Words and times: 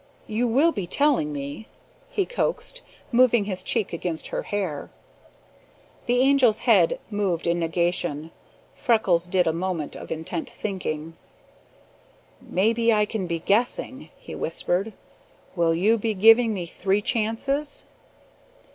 You 0.25 0.47
will 0.47 0.71
be 0.71 0.87
telling 0.87 1.31
me?" 1.31 1.67
he 2.09 2.25
coaxed, 2.25 2.81
moving 3.11 3.45
his 3.45 3.61
cheek 3.61 3.93
against 3.93 4.29
her 4.29 4.41
hair. 4.41 4.89
The 6.07 6.23
Angel's 6.23 6.57
head 6.65 6.99
moved 7.11 7.45
in 7.45 7.59
negation. 7.59 8.31
Freckles 8.75 9.27
did 9.27 9.45
a 9.45 9.53
moment 9.53 9.95
of 9.95 10.11
intent 10.11 10.49
thinking. 10.49 11.17
"Maybe 12.41 12.91
I 12.91 13.05
can 13.05 13.27
be 13.27 13.41
guessing," 13.41 14.09
he 14.17 14.33
whispered. 14.33 14.93
"Will 15.55 15.75
you 15.75 15.99
be 15.99 16.15
giving 16.15 16.51
me 16.51 16.65
three 16.65 17.03
chances?" 17.03 17.85